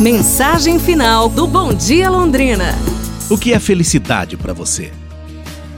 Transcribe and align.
Mensagem 0.00 0.78
final 0.78 1.26
do 1.26 1.46
Bom 1.46 1.72
Dia 1.72 2.10
Londrina. 2.10 2.74
O 3.30 3.38
que 3.38 3.54
é 3.54 3.58
felicidade 3.58 4.36
para 4.36 4.52
você? 4.52 4.92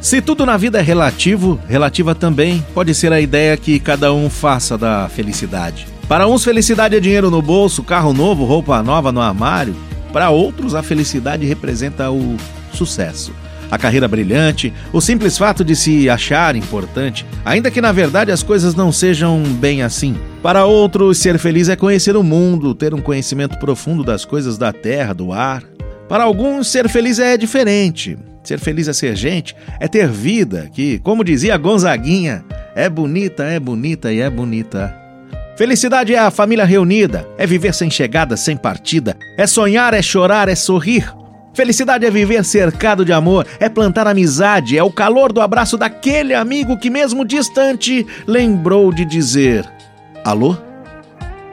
Se 0.00 0.20
tudo 0.20 0.44
na 0.44 0.56
vida 0.56 0.80
é 0.80 0.82
relativo, 0.82 1.60
relativa 1.68 2.16
também 2.16 2.66
pode 2.74 2.92
ser 2.96 3.12
a 3.12 3.20
ideia 3.20 3.56
que 3.56 3.78
cada 3.78 4.12
um 4.12 4.28
faça 4.28 4.76
da 4.76 5.08
felicidade. 5.08 5.86
Para 6.08 6.26
uns, 6.26 6.42
felicidade 6.42 6.96
é 6.96 7.00
dinheiro 7.00 7.30
no 7.30 7.40
bolso, 7.40 7.84
carro 7.84 8.12
novo, 8.12 8.44
roupa 8.44 8.82
nova 8.82 9.12
no 9.12 9.20
armário. 9.20 9.76
Para 10.12 10.30
outros, 10.30 10.74
a 10.74 10.82
felicidade 10.82 11.46
representa 11.46 12.10
o 12.10 12.36
sucesso 12.72 13.32
a 13.70 13.78
carreira 13.78 14.08
brilhante, 14.08 14.72
o 14.92 15.00
simples 15.00 15.36
fato 15.36 15.64
de 15.64 15.76
se 15.76 16.08
achar 16.08 16.56
importante, 16.56 17.24
ainda 17.44 17.70
que 17.70 17.80
na 17.80 17.92
verdade 17.92 18.32
as 18.32 18.42
coisas 18.42 18.74
não 18.74 18.90
sejam 18.90 19.42
bem 19.42 19.82
assim. 19.82 20.16
Para 20.42 20.64
outros, 20.64 21.18
ser 21.18 21.38
feliz 21.38 21.68
é 21.68 21.76
conhecer 21.76 22.16
o 22.16 22.22
mundo, 22.22 22.74
ter 22.74 22.94
um 22.94 23.00
conhecimento 23.00 23.58
profundo 23.58 24.02
das 24.02 24.24
coisas 24.24 24.56
da 24.56 24.72
terra, 24.72 25.12
do 25.12 25.32
ar. 25.32 25.62
Para 26.08 26.24
alguns, 26.24 26.68
ser 26.68 26.88
feliz 26.88 27.18
é 27.18 27.36
diferente. 27.36 28.16
Ser 28.42 28.58
feliz 28.58 28.88
é 28.88 28.94
ser 28.94 29.14
gente, 29.14 29.54
é 29.78 29.86
ter 29.86 30.08
vida, 30.08 30.70
que, 30.72 30.98
como 31.00 31.22
dizia 31.22 31.58
Gonzaguinha, 31.58 32.42
é 32.74 32.88
bonita, 32.88 33.44
é 33.44 33.60
bonita 33.60 34.10
e 34.10 34.20
é 34.20 34.30
bonita. 34.30 34.94
Felicidade 35.54 36.14
é 36.14 36.18
a 36.18 36.30
família 36.30 36.64
reunida, 36.64 37.28
é 37.36 37.46
viver 37.46 37.74
sem 37.74 37.90
chegada, 37.90 38.38
sem 38.38 38.56
partida, 38.56 39.16
é 39.36 39.46
sonhar, 39.46 39.92
é 39.92 40.00
chorar, 40.00 40.48
é 40.48 40.54
sorrir. 40.54 41.12
Felicidade 41.58 42.06
é 42.06 42.10
viver 42.10 42.44
cercado 42.44 43.04
de 43.04 43.12
amor, 43.12 43.44
é 43.58 43.68
plantar 43.68 44.06
amizade, 44.06 44.78
é 44.78 44.82
o 44.84 44.92
calor 44.92 45.32
do 45.32 45.40
abraço 45.40 45.76
daquele 45.76 46.32
amigo 46.32 46.78
que, 46.78 46.88
mesmo 46.88 47.24
distante, 47.24 48.06
lembrou 48.28 48.92
de 48.92 49.04
dizer: 49.04 49.68
Alô? 50.24 50.56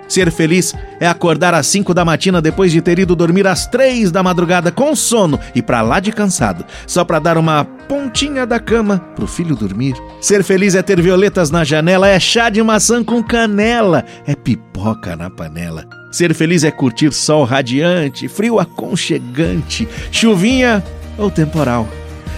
Ser 0.07 0.31
feliz 0.31 0.75
é 0.99 1.07
acordar 1.07 1.55
às 1.55 1.65
5 1.65 1.91
da 1.91 2.05
matina 2.05 2.39
depois 2.39 2.71
de 2.71 2.83
ter 2.83 2.99
ido 2.99 3.15
dormir 3.15 3.47
às 3.47 3.65
3 3.65 4.11
da 4.11 4.21
madrugada 4.21 4.71
com 4.71 4.95
sono 4.95 5.39
e 5.55 5.61
pra 5.63 5.81
lá 5.81 5.99
de 5.99 6.11
cansado, 6.11 6.63
só 6.85 7.03
para 7.03 7.17
dar 7.17 7.35
uma 7.35 7.65
pontinha 7.65 8.45
da 8.45 8.59
cama 8.59 8.99
pro 9.15 9.25
filho 9.25 9.55
dormir. 9.55 9.95
Ser 10.21 10.43
feliz 10.43 10.75
é 10.75 10.83
ter 10.83 11.01
violetas 11.01 11.49
na 11.49 11.63
janela, 11.63 12.07
é 12.07 12.19
chá 12.19 12.51
de 12.51 12.61
maçã 12.61 13.03
com 13.03 13.23
canela, 13.23 14.05
é 14.27 14.35
pipoca 14.35 15.15
na 15.15 15.31
panela. 15.31 16.04
Ser 16.15 16.33
feliz 16.33 16.63
é 16.63 16.71
curtir 16.71 17.11
sol 17.11 17.43
radiante, 17.43 18.29
frio 18.29 18.57
aconchegante, 18.57 19.85
chuvinha 20.09 20.81
ou 21.17 21.29
temporal. 21.29 21.89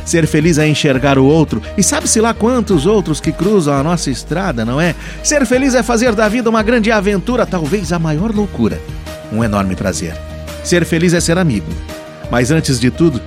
Ser 0.03 0.25
feliz 0.25 0.57
é 0.57 0.67
enxergar 0.67 1.19
o 1.19 1.25
outro, 1.27 1.61
e 1.77 1.83
sabe-se 1.83 2.19
lá 2.19 2.33
quantos 2.33 2.87
outros 2.87 3.21
que 3.21 3.31
cruzam 3.31 3.75
a 3.75 3.83
nossa 3.83 4.09
estrada, 4.09 4.65
não 4.65 4.81
é? 4.81 4.95
Ser 5.23 5.45
feliz 5.45 5.75
é 5.75 5.83
fazer 5.83 6.15
da 6.15 6.27
vida 6.27 6.49
uma 6.49 6.63
grande 6.63 6.91
aventura, 6.91 7.45
talvez 7.45 7.93
a 7.93 7.99
maior 7.99 8.33
loucura. 8.33 8.81
Um 9.31 9.43
enorme 9.43 9.75
prazer. 9.75 10.17
Ser 10.63 10.83
feliz 10.83 11.13
é 11.13 11.19
ser 11.19 11.37
amigo. 11.37 11.71
Mas 12.31 12.49
antes 12.49 12.79
de 12.79 12.89
tudo, 12.89 13.21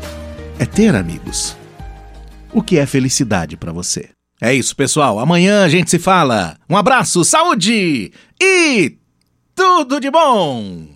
é 0.58 0.66
ter 0.66 0.96
amigos. 0.96 1.56
O 2.52 2.60
que 2.60 2.76
é 2.76 2.86
felicidade 2.86 3.56
para 3.56 3.70
você? 3.70 4.08
É 4.40 4.52
isso, 4.52 4.74
pessoal. 4.74 5.20
Amanhã 5.20 5.62
a 5.62 5.68
gente 5.68 5.90
se 5.90 5.98
fala. 6.00 6.56
Um 6.68 6.76
abraço, 6.76 7.24
saúde 7.24 8.10
e 8.42 8.99
tudo 9.60 10.00
de 10.00 10.10
bom! 10.10 10.90